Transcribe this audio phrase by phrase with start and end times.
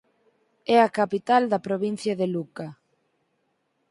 [0.75, 2.67] É a capital da Provincia de Lucca.